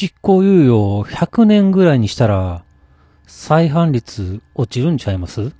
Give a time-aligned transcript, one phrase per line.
[0.00, 2.64] 執行猶予を100年ぐらいにしたら、
[3.26, 5.52] 再犯率落ちるんちゃいます？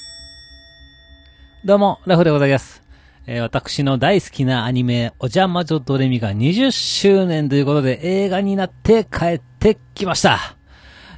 [1.66, 2.82] どうも、ラフでございます。
[3.26, 10.56] えー私の大好きなアニメ、おじゃ魔女ドレミが20周年ということで映画になって帰ってきました。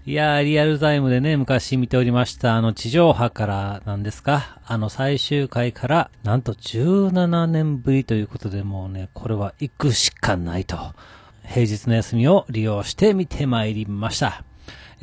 [0.05, 4.59] いやー、リアルタイムでね、昔見ておりました、あの、地上波からなんですか？
[4.67, 10.77] あの、最終回から、なんと17年ぶりということで、もうね、これは行くしかないと。
[11.45, 14.45] 平日の休みを利用して見てまいりました。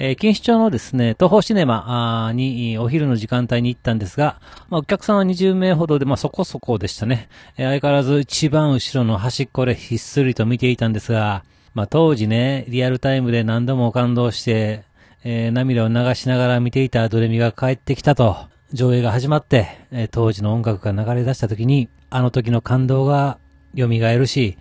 [0.01, 4.39] えー、錦糸町のですね、東宝シネマにお昼の時間帯に行ったんですが、
[4.69, 7.27] まあ、お客さんは20名ほどで、まあ、そこそこでしたね。
[7.57, 14.83] えー相変わらず一番後ろの端っこでひっすりと見ていたんですが、まあ、当時ね、リアルタイムで何度も感動して、
[15.25, 18.37] えー涙を流しながら見ていたドレミが帰ってきたと、
[18.71, 23.37] 上映が始まって、え当時の音楽が流れ出した時に、あの時の感動が
[23.77, 24.57] 蘇るし、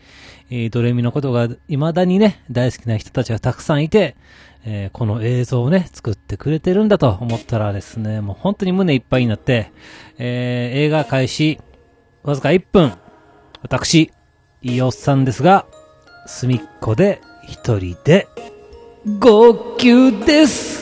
[0.50, 4.16] えードレミのことが未だにね、大好きな人たちがたくさんいて、
[4.64, 9.72] えーこの映像をね、作ってくれてるんだと思ったらですね、もう本当に胸いっぱいになって、
[10.18, 11.60] えー映画開始、
[12.22, 12.92] わずか1分、
[13.62, 14.12] 私、
[14.62, 15.66] いいおっさんですが、
[16.26, 18.28] 隅っこで一人で、
[19.18, 20.77] 号泣です。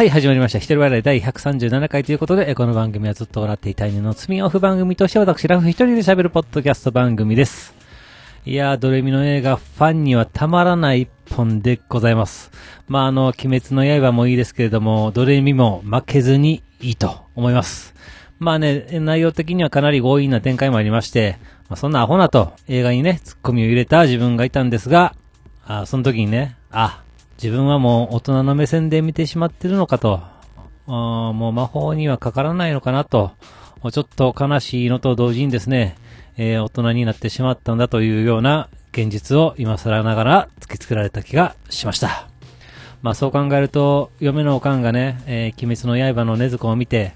[0.00, 0.58] はい、始まりました。
[0.58, 7.74] 一人笑い第137回ということで、この番組はずっと笑っていたい犬の罪オフ番組として私、ラフ一人で喋るポッドキャスト番組です。
[8.46, 12.50] いやー、ドレミの映画、ファンにはたまらない一本でございます。
[12.88, 17.94] まあ、あの、鬼滅の刃もいいですけれども、ドレミも負けずにいいと思います。
[18.38, 21.36] まあね、内容的にはかなり強引な展開もありまして、
[21.68, 25.14] まあ、そんなアホなと映画にね、ツッコミを入れた自分がいたんですが、
[25.66, 27.02] あその時にね、あ、
[27.42, 30.20] 自分はもう大人の目線で見てしまってるのかと、
[30.86, 33.30] あもう魔法にはかからないのかなと、
[33.90, 35.96] ちょっと悲しいのと同時にですね、
[36.36, 42.28] えー大人になってしまったんだというような現実を今更ながら突きつけられた気がしました。
[43.00, 47.14] まあそう考えると、嫁のおかんがね、えー鬼滅の刃の禰豆子を見て、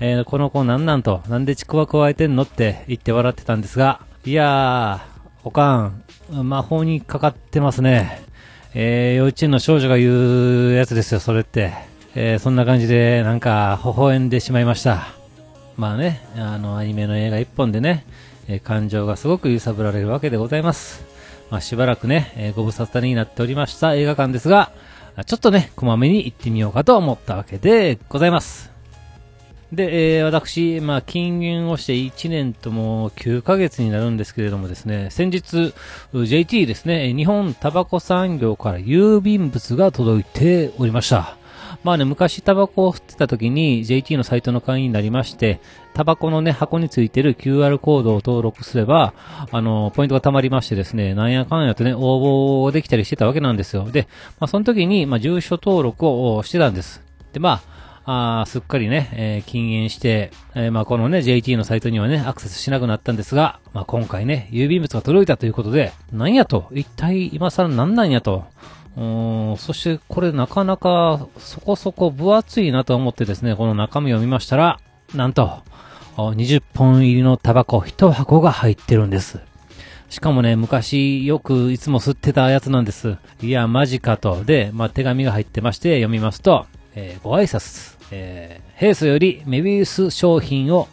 [0.00, 8.24] えーこの子なんなんと、なんでちくわ加えてんのって言って笑ってたんですが、いやー、おかん、魔法にかかってますね。
[8.78, 11.72] えー幼稚園の少女が言うやつですよ、それって。
[12.14, 15.08] えーそんな感じで、なんか、微笑んでしまいました。
[15.78, 18.04] まあね、あの、アニメの映画一本でね、
[18.48, 21.06] えー感情がすごく揺さぶられるわけでございます。
[21.50, 24.72] まあ、しばらくね、えご無沙汰になっておりました映画館ですが、
[25.24, 28.75] ちょっとね、こまめに行ってみようかと思ったわけでございます。
[29.72, 35.74] で、えー私、まあ、禁煙をして1年とも9ヶ月になるんですけれどもですね、先日、
[36.14, 41.36] JT ですね、日本タバコ産業から郵便物が届いておりました。
[41.82, 45.60] まあね、昔タバコを吸ってた時に JT のサイトの会員になりまして、
[45.94, 49.14] タバコのね、箱についてる QR コードを登録すれば、
[49.50, 53.90] あの、ポイントが貯まりましてですね、なんやかんやとね、応募できたりしてたわけなんですよ。
[53.90, 57.02] で、まあその時に、まあ住所登録をしてたんです。
[57.32, 57.75] で、まあ、
[58.08, 68.44] あーすっかりね、えー禁煙して、えーまあこのね、JT のサイトにはね、アクセスしなくなったんですが、まあ今回ね、郵便物が届いたということで、なんやと、一体今更なんなんやと、
[68.96, 74.78] うーんそしてこれなかなかそこそこ分厚いなと思ってですね、この中身を見ましたら、
[75.14, 75.62] なんと、
[76.16, 79.40] 20本入りのタバコ1箱が入ってるんです。
[80.08, 83.16] しかもね、昔よくいつも吸ってたやつなんです。
[83.42, 84.44] いや、マジかと。
[84.44, 90.88] で、まあ、手紙が入ってまして読みますと、えーご挨拶、えー、平素よりメビウス商品を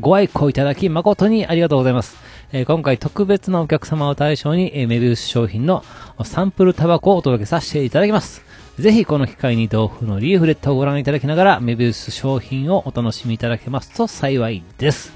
[0.00, 2.16] ご愛顧いただき誠にありがとうございます。
[2.52, 5.84] えー今回特別なお客様を対象に、えーメビウス商品の
[6.24, 8.42] サンプルタバコをお届けさせていただきます。
[8.78, 15.12] ぜひこの機会に豆腐のリーフレットをご覧いただきながら、メビウス商品をお楽しみいただけますと幸いです。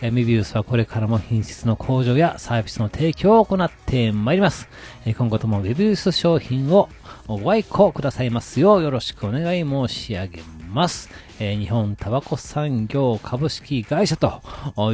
[0.00, 4.68] えーメビウスはこれからも品質の向上やサービスの提供を行ってまいります。
[5.06, 6.88] えー今後ともメビウス商品を
[7.26, 10.57] ご愛顧くださいますようよろしくお願い申し上げます。
[10.78, 14.40] ますえー日本タバコ産業株式会社と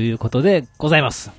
[0.00, 1.30] いうことでございます。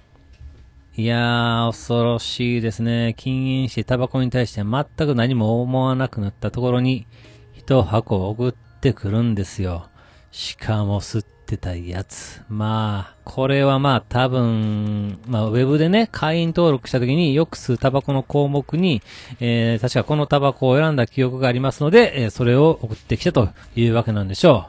[0.95, 3.15] いやー、恐ろしいですね。
[3.17, 7.07] 禁煙してタバコに対して全く何も思わなくなったところに、
[7.53, 9.89] 一箱送ってくるんですよ。
[10.31, 12.41] しかも吸ってたやつ。
[12.49, 19.01] まあ、これはまあ多分、まあウェブでね、会員登録した時によく吸うタバコの項目に、
[19.39, 24.67] えー、確かこのタバコを選んだ記憶がありますので、えーそれを送ってきたというわけなんでしょ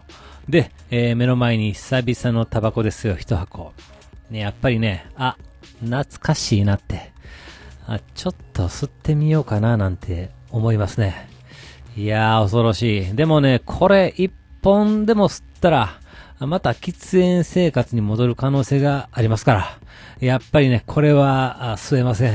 [0.48, 0.52] う。
[0.52, 3.72] で、えー目の前に久々のタバコですよ、一箱。
[4.30, 5.36] ね、やっぱりね、あ、
[5.80, 7.12] 懐かしいなって。
[7.86, 11.28] あ、ちょっと吸ってみようかななんて思いますね。
[11.96, 13.16] いやー、恐ろしい。
[13.16, 14.30] でもね、これ一
[14.62, 16.00] 本でも吸ったら、
[16.40, 19.78] また喫煙生活に戻る可能性がありますから、
[20.20, 22.34] やっぱりね、これは、吸えません。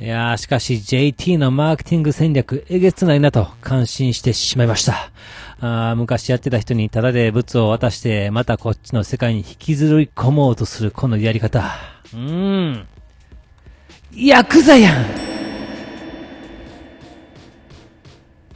[0.00, 5.10] いやー、しかし JT のマーケティング戦略、えげつないなと感心してしまいました。
[5.60, 11.72] あ昔やってた人にタダで物を渡して、またこっちの世界に引きずり込もうとするこのやり方。
[12.12, 12.86] うーん。
[14.12, 15.23] ヤクザやん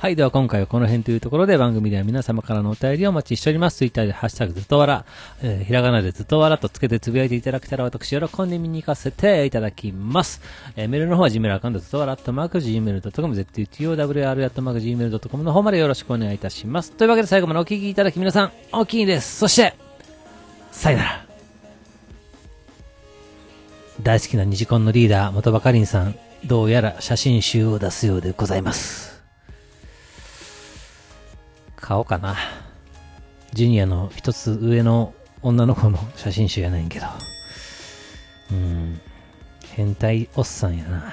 [0.08, 0.16] はい。
[0.16, 3.76] では今回はこの辺というところで番組では皆様からのお便りをお待ちしております。
[3.76, 5.04] ツイッターでハッシュタグずっとわら、
[5.42, 10.40] えー、ひらがなでずっとわらとつけてつぶやいていただけたら私喜んで見に行かせていただきます。
[10.76, 16.92] えー、メールの方は Gmail アカウントずっとわらとマーク Gmail.com、ZUTOWR アットマーク Gmail.com の方までよろしくお願いいたします。
[16.92, 19.36] というわけで最後までお聞きいただき皆さん、大きいです。
[19.40, 19.74] そして、
[20.72, 21.26] さよなら。
[24.02, 26.14] 大好きなニジコンのリーダー、元ばかりんさん、
[26.46, 29.17] どうやら写真集を出すようでございます。
[31.80, 32.36] 買おうかな。
[33.52, 37.06] ジュニアの一つ上の女の子の写真集やないんけど。
[38.50, 39.00] うん。
[39.64, 41.12] 変態おっさんやな。